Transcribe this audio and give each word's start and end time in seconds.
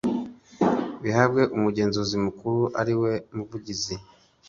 Bihabwe 1.03 1.41
Umuyobozi 1.55 2.15
mukuru 2.25 2.61
ariwe 2.81 3.11
Muvugizi 3.35 3.95